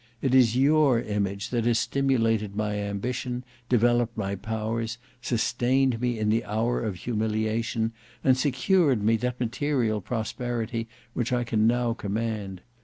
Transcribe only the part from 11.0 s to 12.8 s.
which I can now command.